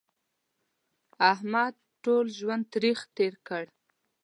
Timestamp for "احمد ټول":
1.31-2.25